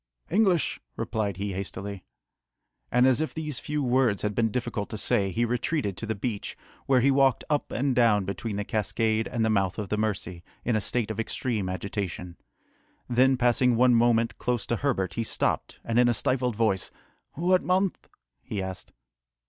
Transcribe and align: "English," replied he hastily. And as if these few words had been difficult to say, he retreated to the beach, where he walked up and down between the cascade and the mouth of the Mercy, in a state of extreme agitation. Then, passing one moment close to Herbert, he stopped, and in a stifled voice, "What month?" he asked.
"English," 0.31 0.81
replied 0.95 1.37
he 1.37 1.53
hastily. 1.53 2.03
And 2.91 3.05
as 3.05 3.21
if 3.21 3.35
these 3.35 3.59
few 3.59 3.83
words 3.83 4.23
had 4.23 4.33
been 4.33 4.49
difficult 4.49 4.89
to 4.89 4.97
say, 4.97 5.29
he 5.29 5.45
retreated 5.45 5.95
to 5.97 6.07
the 6.07 6.15
beach, 6.15 6.57
where 6.87 7.01
he 7.01 7.11
walked 7.11 7.43
up 7.51 7.71
and 7.71 7.95
down 7.95 8.25
between 8.25 8.55
the 8.55 8.63
cascade 8.63 9.27
and 9.27 9.45
the 9.45 9.51
mouth 9.51 9.77
of 9.77 9.89
the 9.89 9.99
Mercy, 9.99 10.43
in 10.65 10.75
a 10.75 10.81
state 10.81 11.11
of 11.11 11.19
extreme 11.19 11.69
agitation. 11.69 12.35
Then, 13.07 13.37
passing 13.37 13.75
one 13.75 13.93
moment 13.93 14.39
close 14.39 14.65
to 14.65 14.77
Herbert, 14.77 15.13
he 15.13 15.23
stopped, 15.23 15.77
and 15.85 15.99
in 15.99 16.09
a 16.09 16.15
stifled 16.15 16.55
voice, 16.55 16.89
"What 17.33 17.61
month?" 17.61 18.09
he 18.41 18.59
asked. 18.59 18.93